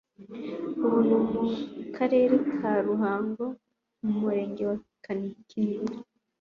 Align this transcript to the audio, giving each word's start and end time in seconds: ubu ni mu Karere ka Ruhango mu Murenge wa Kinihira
ubu 0.85 0.97
ni 1.07 1.15
mu 1.23 1.43
Karere 1.95 2.35
ka 2.57 2.71
Ruhango 2.87 3.45
mu 4.03 4.11
Murenge 4.19 4.63
wa 4.69 4.77
Kinihira 5.47 5.95